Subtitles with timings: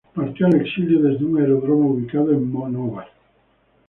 [0.15, 3.07] Partió al exilio desde un aeródromo ubicado en Monóvar.